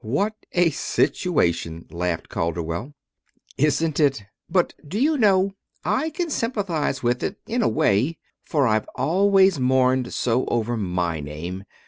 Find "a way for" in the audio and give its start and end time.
7.61-8.65